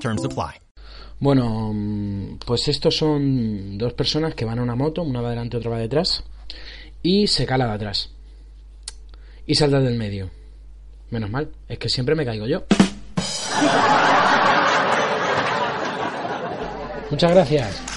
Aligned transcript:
Terms 0.00 0.24
apply. 0.24 0.60
Bueno, 1.18 1.72
mm, 1.72 2.38
pues 2.44 2.68
estos 2.68 2.96
son 2.96 3.78
dos 3.78 3.94
personas 3.94 4.34
que 4.34 4.44
van 4.44 4.58
a 4.58 4.62
una 4.62 4.74
moto, 4.74 5.02
una 5.02 5.20
va 5.20 5.30
delante, 5.30 5.56
otra 5.56 5.70
va 5.70 5.78
detrás, 5.78 6.24
y 7.02 7.26
se 7.26 7.46
cala 7.46 7.66
de 7.66 7.72
atrás. 7.72 8.10
Y 9.46 9.54
salta 9.54 9.80
del 9.80 9.96
medio. 9.96 10.30
Menos 11.10 11.30
mal, 11.30 11.50
es 11.68 11.78
que 11.78 11.88
siempre 11.88 12.14
me 12.14 12.24
caigo 12.24 12.46
yo. 12.46 12.64
Muchas 17.10 17.30
gracias. 17.30 17.95